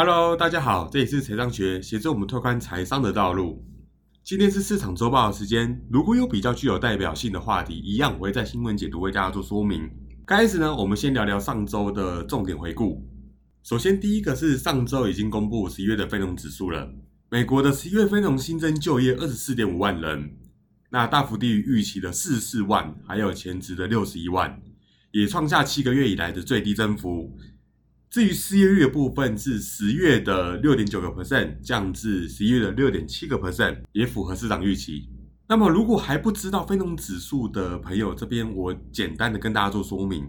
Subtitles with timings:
[0.00, 3.66] Hello，大家好，这里是财商学，协助我们拓宽财商的道路。
[4.22, 9.90] 今天是市场周报的时间，如果有比较具有代表性的话题，一样我会在新闻解读为大家做说明。
[10.24, 13.04] 开始呢，我们先聊聊上周的重点回顾。
[13.64, 16.88] 首先，第一个是上周已经公布十一月的非农指数了，
[17.28, 20.30] 美国的十一月非农新增就业二十四点五万人，
[20.90, 24.62] 那大幅低于预期的四十四万，还有前值的六十一万，
[25.10, 27.36] 也创下七个月以来的最低增幅。
[28.10, 35.08] 至于失业率的部分，是十月的六点九个 percent 降至十一月的六点七个 percent，也符合市场预期。
[35.46, 40.26] 那么，如果还不知道非农指数的朋友，这边我简单的跟大家做说明。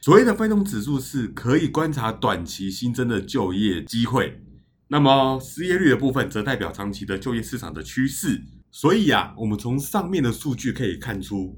[0.00, 4.40] 所谓的非农指数是可以观察短期新增的就业机会，
[4.88, 8.42] 那么失业率的部分则代表长期的就业市场的趋势。
[8.72, 11.56] 所以啊，我们从上面的数据可以看出，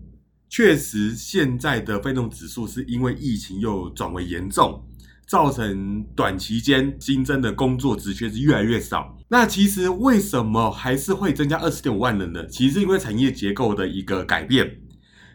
[0.48, 4.84] 确实现在的非农指数是因为疫情又转为严重。
[5.28, 9.14] 造成短期间新增的工作职缺是越来越少。
[9.28, 12.46] 那其实为什么还是会增加二十点五万人呢？
[12.46, 14.80] 其实是因为产业结构的一个改变，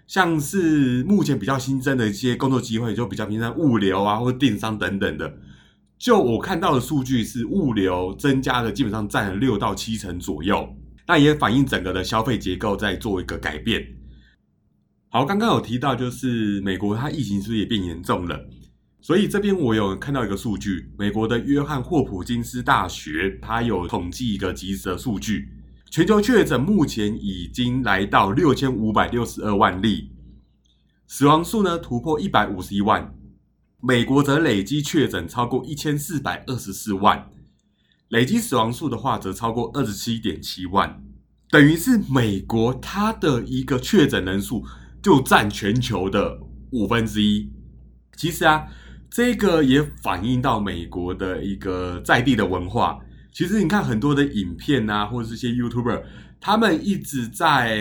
[0.07, 5.31] 像是目前比较新增的一些工作机会，就比较偏向物流啊，或电商等等的。
[5.99, 10.67] 就我看到的数据是，物流增加的基本上占了六到七成左右。
[11.05, 13.85] 那也反映整个的消费结构在做一个改变。
[15.09, 18.39] 好，刚刚有提到就是美国它疫情是不是也变严重了？
[19.03, 25.49] 所以这边我有看到一个数据，美国的约翰霍普金斯大学，它有统计一个即时的数据，
[25.91, 30.11] 全球确诊目前已经来到六千五百六十二万例，
[31.05, 33.13] 死亡数呢突破一百五十一万，
[33.81, 37.29] 美国则累计确诊超过一千四百二十四万，
[38.07, 41.03] 累计死亡数的话则超过二十七点七万，
[41.49, 44.63] 等于是美国它的一个确诊人数
[45.01, 46.39] 就占全球的
[46.71, 47.51] 五分之一。
[48.15, 48.65] 其实啊。
[49.13, 52.97] 这个也反映到美国的一个在地的文化。
[53.31, 56.01] 其实你看很多的影片啊，或者是些 YouTuber，
[56.41, 57.77] 他们一直在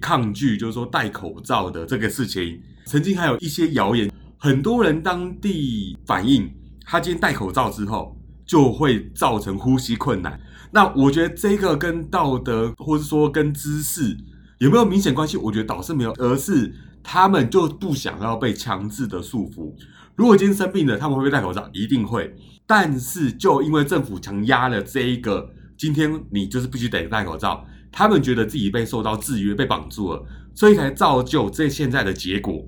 [0.00, 2.60] 抗拒，就是说戴口罩的这个事情。
[2.84, 6.52] 曾经还有一些谣言，很多人当地反映，
[6.84, 10.36] 他今天戴口罩之后就会造成呼吸困难。
[10.72, 14.16] 那我觉得这个跟道德，或者说跟知识
[14.58, 15.36] 有没有明显关系？
[15.36, 16.74] 我觉得倒是没有，而是
[17.08, 19.72] 他们就不想要被强制的束缚。
[20.16, 21.70] 如果今天生病了，他们会不会戴口罩？
[21.72, 22.34] 一定会。
[22.66, 32.66] 但是就因为政府强压了这一个，今天你就是必须得戴口罩，他们觉得自己被受到制约、被绑住了，所以才造就这现在的结果。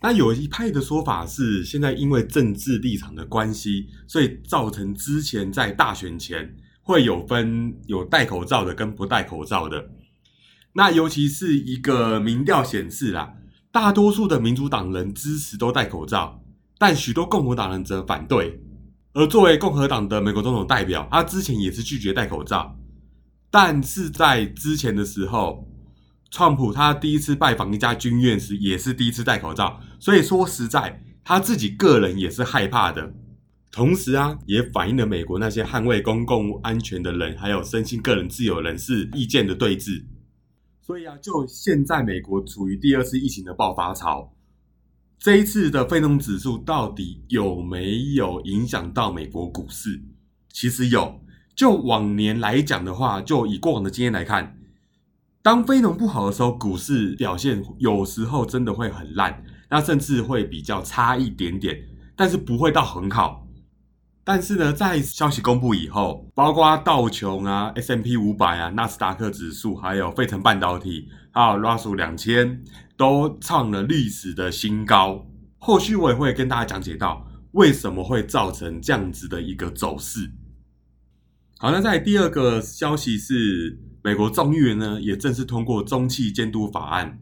[0.00, 9.84] 那有一派的说法是，现在因为政治立场的关系，所以造成之前在大选前会有分有戴口罩的跟不戴口罩的。
[10.74, 13.34] 那尤其是一个民调显示啦，
[13.70, 16.42] 大多数的民主党人支持都戴口罩。
[16.78, 18.60] 但许多共和党人则反对，
[19.12, 22.76] 而作为共和党的美国总统代表，他之前也是拒绝戴口罩。
[23.50, 25.68] 但是在之前的时候，
[26.30, 29.78] 川普他第一次拜访一家军院时，也是第一次戴口罩。
[30.00, 33.14] 所以说实在，他自己个人也是害怕的。
[33.70, 40.02] 同时啊，也反映了美国那些捍卫公共安全的人，还有身心个人自由人士意见的对峙。
[40.84, 44.34] 所以啊，就现在美国处于第二次疫情的爆发潮。
[45.16, 50.02] 这一次的非农指数到底有没有影响到美国股市？
[50.52, 51.20] 其实有。
[51.54, 54.58] 就往年来讲的话，就以过往的经验来看，
[55.42, 61.78] 当非农不好的时候，股市表现有时候真的会很烂，那甚至会比较差一点点，
[62.16, 63.41] 但是不会到很好。
[64.24, 72.62] 但是呢，在消息公布以后，包括道琼啊、S M P 五百啊、纳斯达克指数，还有费城半导体，还有 Russell 两千。
[72.94, 75.26] 都创了历史的新高。
[75.58, 80.30] 后续我也会跟大家讲解到为什么会造成这样子的一个走势。
[81.58, 87.18] 好，那在第二个消息是，美国众议员呢也正式通过中汽监督法案，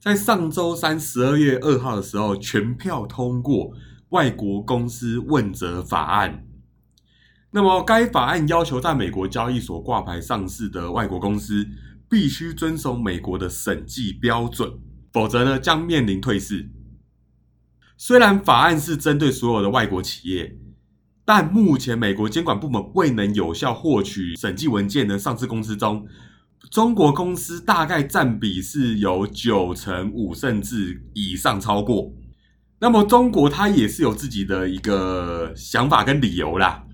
[0.00, 3.72] 在上周三十二月二号的时候全票通过
[4.10, 6.46] 外国公司问责法案。
[7.50, 11.66] 那么该法案要求在美国交易所挂牌上市的外国公司。
[12.08, 14.78] 必须遵守美国的审计标准，
[15.12, 16.70] 否则呢将面临退市。
[17.96, 20.56] 虽然法案是针对所有的外国企业，
[21.24, 26.06] 但目前美国监管部门未能有效获取审计文件的上市公司中，
[26.70, 32.12] 中国公司大概占比是有九成五甚至以上超过。
[32.78, 36.84] 那么中国它也是有自己的一个想法跟理由啦。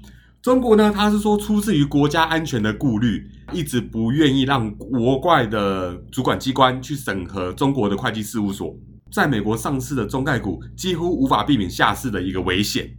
[0.40, 8.74] 中国呢，它是说出自于国家安全的顾虑，一直不愿意让国外的主管机关去审核中国的会计事务所。
[9.10, 12.90] 在美国上市的中概股几乎无法避免下市的一个危险。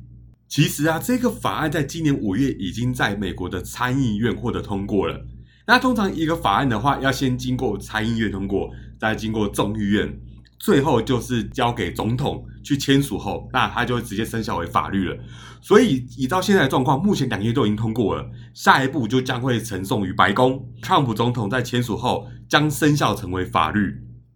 [0.47, 5.19] 其实啊，这个法案在今年五月已经在美国的参议院获得通过了。
[5.65, 8.69] 那通常一个法案的话，要先经过参议院通过，
[8.99, 10.13] 再经过众议院，
[10.63, 15.17] 最后就是交给总统去签署后，那它就会直接生效为法律了。
[15.61, 23.93] 所以依照现在的状况，目前两页都已经通过了，下一步就将会呈送于白宫，川普总统在签署后将生效成为法律。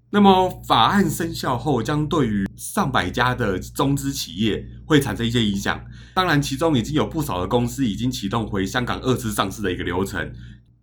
[0.09, 5.81] 那么法案生效后，将对于上百家的中资企业会产生一些影响。
[6.13, 10.29] 当然，其中已经有不少的公司已经启动回香港二次上市的一个流程。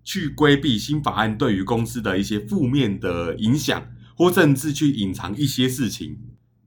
[0.06, 3.82] 去规避新法案对于公司的一些负面的影响，
[4.14, 6.18] 或甚至去隐藏一些事情，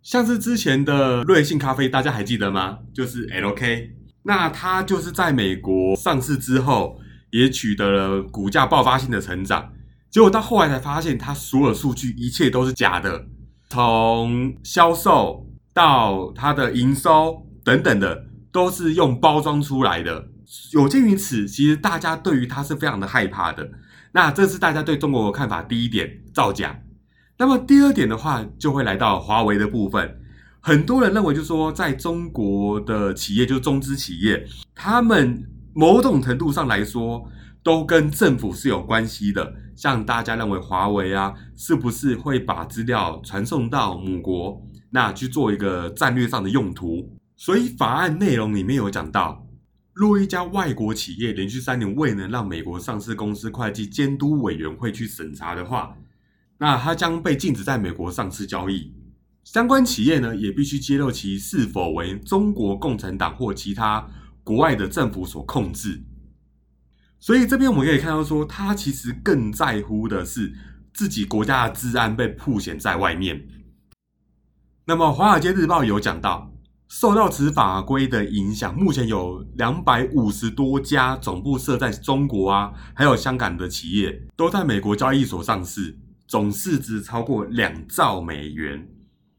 [0.02, 2.80] 像是之前的瑞幸咖啡，大家还记得吗？
[2.94, 3.90] 就是 LK，
[4.24, 7.00] 那它就是在美国上市之后，
[7.32, 9.74] 也取得了股价爆发性的成长，
[10.10, 13.26] 结果到后来才发现，它所有数据一切都是假的，
[13.70, 20.28] 从销售到它的营收等等的，都是用包装出来的。
[20.72, 23.70] 有鉴于此，其实大家对于它是非常的害怕的。
[24.14, 25.62] 那这是大家对中国的看法。
[25.62, 26.80] 第一点，造假。
[27.40, 30.20] 那么第二点的话，就会来到华为的部分。
[30.60, 34.44] 很多人认为，就是说，在中国的企业，就是中资企业，
[34.74, 37.30] 他们某种程度上来说，
[37.62, 39.54] 都跟政府是有关系的。
[39.76, 47.08] 像大家认为华为啊，是不是会把资料传送到母国，那去做一个战略上的用途？
[47.36, 49.46] 所以法案内容里面有讲到。
[49.94, 55.96] 若一家外国企业连续三年未能让美国上市公司会计监督委员会去审查的话，
[56.58, 58.94] 那它将被禁止在美国上市交易。
[59.44, 64.08] 相关企业呢，也必须揭露其是否为中国共产党或其他
[64.44, 66.04] 国外的政府所控制。
[67.20, 70.54] 所以这边我们可以看到，说他其实更在乎的是
[70.94, 73.48] 自己国家的治安被凸显在外面。
[74.86, 76.54] 那么《华尔街日报》有讲到。
[76.90, 88.88] 受到此法规的影响，目前有两百五十多家总部设在中国啊，还有香港的企业都在美国交易所上市，总市值超过两兆美元，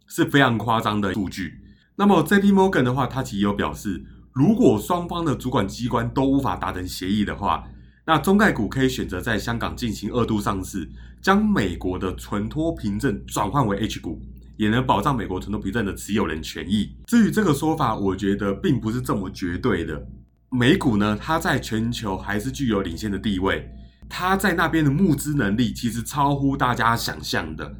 [0.06, 1.60] 是非常夸张的数据。
[1.96, 2.52] 那么 J.P.
[2.52, 4.02] Morgan 的话，它其实有表示，
[4.32, 7.68] 如果双方的主管机关都无法达成协议的话，
[8.06, 10.90] 那中概股可以选择在香港进行二度上市，
[11.20, 14.20] 将美国的存托凭证转换为 H 股。
[14.56, 16.92] 也能保障美国存托凭证的持有人权益。
[17.06, 20.04] 至于这个说法，我觉得并不是这么绝对的。
[20.50, 23.70] 美股呢，它在全球还是具有领先的地位，
[24.08, 27.76] 他在那边的募资能力其实超乎大家想象的，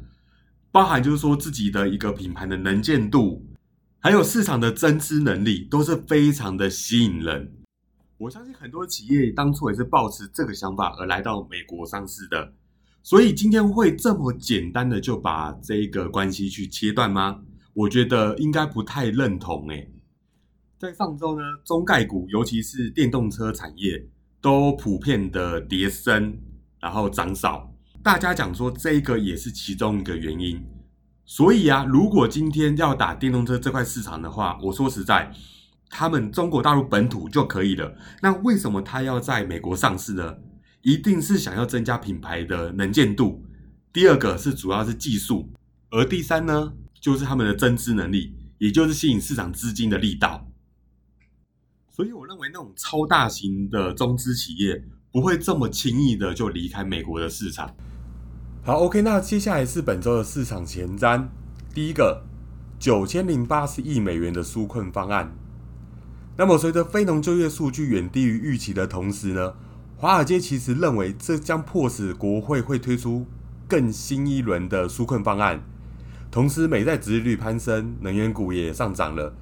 [0.71, 3.45] 包含就是说自己的一个品牌的能见度，
[3.99, 7.53] 还有市场的增资能力都是非常的吸引人。
[8.17, 12.53] 我相信很多企业当初也是抱持这个想法而来到美国上市的。
[13.01, 17.41] 所以今天会这么简单的就把这个关系去切断吗？
[17.73, 19.89] 我觉得应该不太认同诶。
[20.77, 24.05] 在上周呢，中概股尤其是电动车产业
[24.41, 26.37] 都普遍的跌升，
[26.79, 27.73] 然后涨少。
[28.01, 30.63] 大家讲说这个也是其中一个原因。
[31.25, 35.31] 所以啊，如果今天要打电动车这块市场的话，我说实在，
[35.89, 37.95] 他们中国大陆本土就可以了。
[38.21, 40.37] 那为什么他要在美国上市呢？
[40.81, 43.43] 一定是想要增加品牌的能见度，
[43.91, 45.51] 第二个是主要是技术，
[45.91, 50.48] 而第三呢，就是他们的增资能力，也就是吸引市场资金的力道。
[51.99, 54.81] 所以我认为那种超大型的中资企业
[55.11, 57.69] 不会这么轻易的就离开美国的市场。
[58.63, 61.27] 好，OK，那接下来是本周的市场前瞻，
[61.73, 62.23] 第一个
[62.79, 65.29] 九千零八十亿美元的纾困方案。
[66.37, 69.53] 那么随着非农就业数据远低于预期的同时呢？
[69.97, 73.25] 华尔街其实认为，这将迫使国会会推出
[73.67, 75.61] 更新一轮的纾困方案。
[76.31, 79.35] 同时，美债殖利率攀升，能源股也上涨了。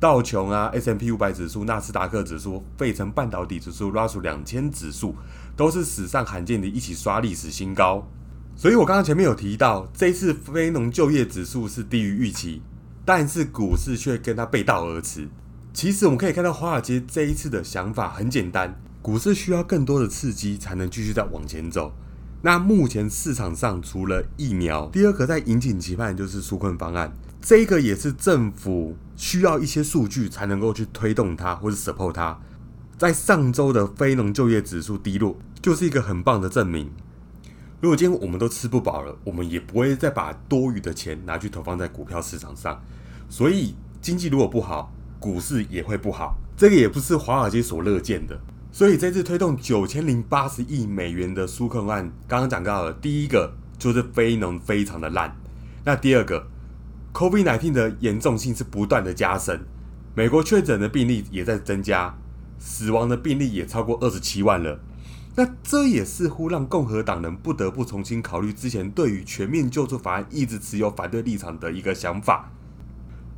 [0.00, 5.14] 道琼啊、S M P 五百指数、纳斯达克指数、费城半导体指数、拉数两千指数，
[5.56, 8.06] 都是史上罕见的一起刷历史新高。
[8.54, 12.62] 所以我刚刚前面有提到，这一次非农就业指数是低于预期，
[13.04, 15.28] 但是股市却跟它背道而驰。
[15.72, 18.80] 其实我们可以看到，华尔街这一次的想法很简单。
[19.00, 21.92] 股市需要更多的刺激才能继续再往前走。
[22.40, 27.12] 那目前市场上除了疫苗，第二个在引颈期盼就是纾困方案。
[27.40, 32.38] 这个也是政府需要一些数据才能够去推动它或者 support 它。
[32.96, 36.90] 在上周的非农就业指数低落，就是一个很棒的证明。
[37.80, 42.80] 如果今天我们都吃不饱了，我们也不会再把多余的钱拿去投放在股票市场上。
[43.28, 46.36] 所以经济如果不好，股市也会不好。
[46.56, 48.40] 这个也不是华尔街所乐见的。
[48.70, 55.34] 所以这次推动九千零八十亿美元的纾困案，刚刚讲到了，第一个就是非农非常的烂，
[55.84, 56.46] 那第二个
[57.12, 59.64] ，COVID-19 的严重性是不断的加深，
[60.14, 62.14] 美国确诊的病例也在增加，
[62.58, 64.78] 死亡的病例也超过二十七万了。
[65.34, 72.50] 那这也似乎让共和党人不得不重新考虑之前对于全面救助法案一直持有反对立场的一个想法。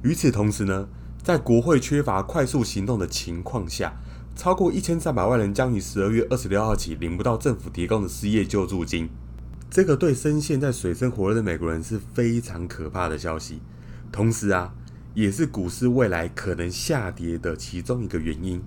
[0.02, 0.88] 与此同时呢，
[1.22, 3.92] 在国会缺乏快速行动的情况下，
[4.40, 9.06] 超过一千三百万人将于十二月二十六号起领不到政府提供的失业救助金。
[9.68, 13.60] 这个对深陷在水深火热的美国人是非常可怕的消息。
[14.10, 14.72] 同时啊，
[15.12, 18.58] 也是股市未来可能下跌的其中一个原因。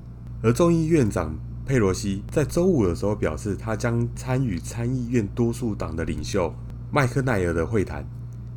[0.43, 1.35] 而众议院长。
[1.65, 6.53] 佩洛西在周五的时候表示，他将参与参议院多数党的领袖
[6.91, 8.05] 麦克奈尔的会谈，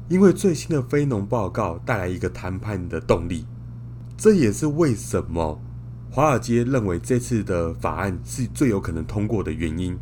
[0.08, 3.46] 因为最新的非农报告带来一个谈判的动力。
[4.16, 5.56] 这也是为什么
[6.16, 9.94] 华尔街认为这次的法案是最有可能通过的原因。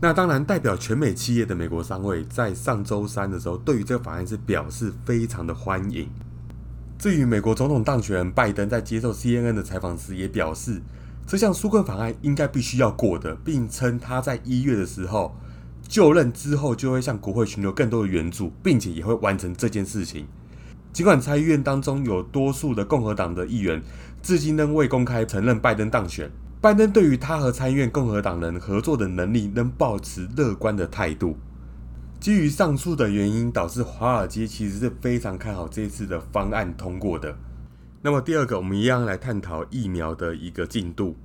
[0.00, 6.08] 那当然，代表全美企业的美国商会在上周三的时候，对于这个法案是表示非常的欢迎。
[6.98, 10.82] 至于美国总统当选人拜登在接受 CNN 的采访时也表示。
[11.28, 15.36] 这项纾困法案应该必须要过的，并称他在一月的时候
[15.86, 20.26] 就任之后就会向国会寻求更多的援助，并且也会完成这件事情。
[20.90, 23.80] 尽管参议院当中有多数的共和党的议员
[24.22, 31.36] 至今仍未公开承认拜登当选，拜登对于他和参议院共和党人合作的能力仍保持乐观的态度。
[32.20, 37.34] 基于上述的原因，导致华尔街其实是非常看好这次的方案通过的。
[38.02, 41.16] 那么第二个，我们一样来探讨疫苗的一个进度。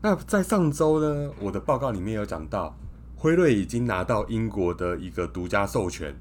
[0.00, 2.76] 那在上周呢，我的报告里面有讲到，
[3.16, 6.14] 辉瑞已经拿到英国的一个独家授权，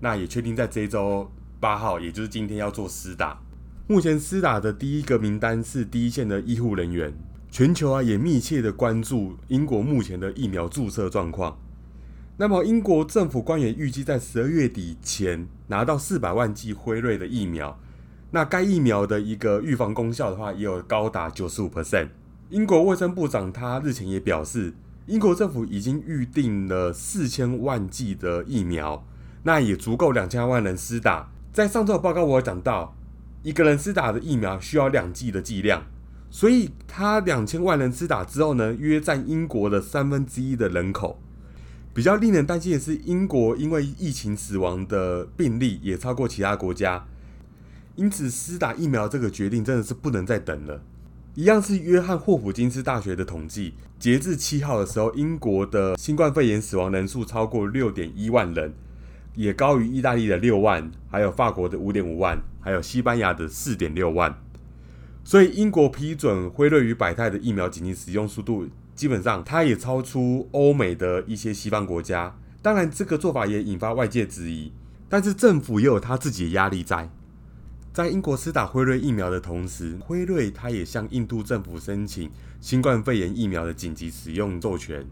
[0.00, 1.30] 那也确定在这一周
[1.60, 3.38] 八号，也就是今天要做施打。
[3.90, 7.10] 目前施打的第一个名单是第一线的医护人员，
[7.50, 11.58] 全球啊也密切的关注英国目前的疫苗注射状况。
[12.36, 17.80] 那么英国政府官员预计在十二月底前拿到四百万剂辉瑞的疫苗。
[18.30, 22.08] 那该疫苗的一个预防功效的话，也有高达九十五 percent。
[22.50, 24.74] 英国卫生部长他日前也表示，
[25.06, 29.02] 英国政府已经预定了四千万剂的疫苗，
[29.44, 31.30] 那也足够两千万人施打。
[31.54, 32.94] 在上周的报告我有讲到，
[33.42, 35.84] 一个人施打的疫苗需要两剂的剂量，
[36.30, 41.20] 所以他两千万人施打之后呢，约占英国的三分之一的人口。
[41.94, 47.06] 比较令人担心的是，英国因为疫情死亡的病例也超过其他国家。
[47.96, 50.80] 因此，施打疫苗这个决定真的是不能再等了。
[51.34, 58.72] 一样是约翰霍普金斯大学的统计，截至七号的时候，英国的新冠肺炎死亡人数超过六点一万人，
[59.34, 64.34] 也高于意大利的六万，还有法国的五点五万，还有西班牙的四点六万。
[65.24, 72.34] 所以，英国批准辉瑞与百泰的疫苗紧急使用速度，基本上它也超出欧美的一些西方国家。
[72.62, 74.72] 当然，这个做法也引发外界质疑，
[75.08, 77.10] 但是政府也有他自己的压力在。
[77.92, 82.30] 在英国施打辉瑞疫苗的同时，辉瑞它也向印度政府申请
[82.60, 85.04] 新冠肺炎疫苗的紧急使用授权。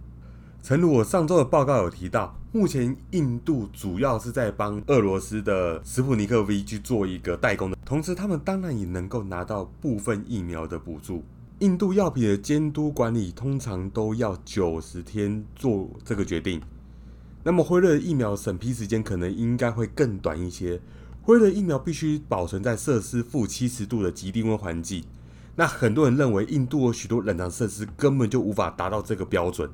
[0.63, 11.23] 诚如我上周的报告有提到，目前印度主要是在帮俄罗斯的斯普尼克 V 去做一个代工的，同时他们当然也能够拿到部分疫苗的补助。
[11.61, 16.61] 印度药品的监督管理通常都要九十天做这个决定，
[17.45, 20.81] 那么辉瑞疫苗审批时间可能应该会更短一些。
[21.23, 25.05] 辉瑞疫苗必须保存在摄氏负七十度的极低温环境。
[25.55, 29.71] 那很多人认为印度有许多冷藏设施根本就无法达到这个标准。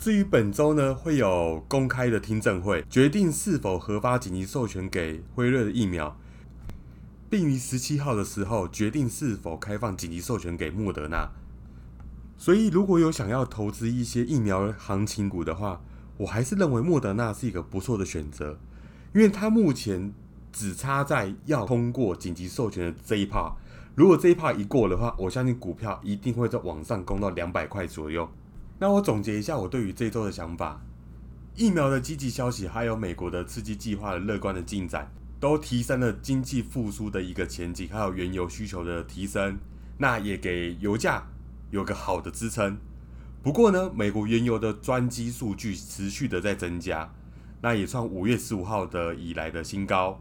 [0.00, 6.16] 至于本周呢，会有公开的听证会，决定是否核发紧急授权给辉瑞的疫苗，
[7.28, 11.28] 并于十七号的时候决定是否开放紧急授权给莫德纳。
[12.38, 15.82] 所以，如果有想要投资一些疫苗行情股的话，
[16.16, 18.58] 我还是认为莫德纳是一个不错的选择，
[19.14, 20.14] 因为它目前。
[20.52, 23.52] 只差在要通过紧急授权的这一 part，
[23.94, 28.28] 如果这一 part 一过的话，我相信股票一定会在往上攻到两百块左右。
[28.80, 30.80] 那我总结一下我对于这周的想法：
[31.54, 39.58] 疫苗的积极消息，还有美国的刺激计划的乐观的进展，都提升了经济复苏的一个前景，还有原油需求的提升，
[39.98, 41.26] 那也给油价
[41.70, 42.78] 有个好的支撑。
[43.42, 47.12] 不过呢，美国原油的专机数据持续的在增加，
[47.60, 50.18] 那也创五月十五号的以来的新高。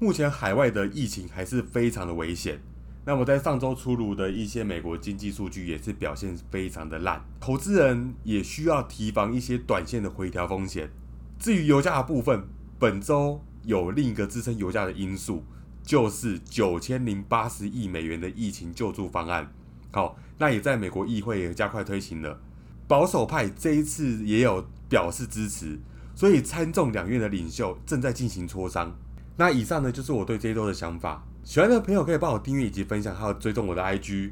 [0.00, 2.60] 目前海外的疫情还是非常的危险。
[3.06, 10.90] 那么在上周出炉的一些美国经济数据也是表现非常的烂，投资人也需要提防一些短线的回调风险。
[11.38, 12.44] 至于油价的部分，
[12.78, 15.44] 本周有另一个支撑油价的因素，
[15.82, 19.52] 就是九千零八十亿美元的疫情救助方案。
[19.92, 22.40] 好，那也在美国议会也加快推行了。
[22.88, 25.78] 保守派这一次也有表示支持，
[26.14, 28.96] 所以参众两院的领袖正在进行磋商。
[29.36, 31.22] 那以上呢，就是我对这一周的想法。
[31.44, 34.30] 喜欢的朋友可以帮我订阅以及分享，还有追踪我的 IG。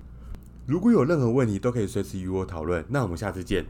[0.67, 2.83] 如果有任何问题，都可以随时与我讨论。
[2.89, 3.67] 那我们下次见。